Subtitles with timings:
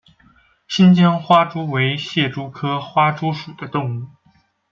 [0.67, 4.07] 新疆花蛛为蟹蛛科花蛛属的动物。